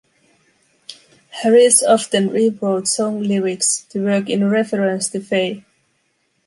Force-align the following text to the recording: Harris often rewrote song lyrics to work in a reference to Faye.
Harris 1.29 1.83
often 1.83 2.29
rewrote 2.31 2.87
song 2.87 3.21
lyrics 3.21 3.83
to 3.91 4.03
work 4.03 4.31
in 4.31 4.41
a 4.41 4.49
reference 4.49 5.09
to 5.09 5.19
Faye. 5.19 5.63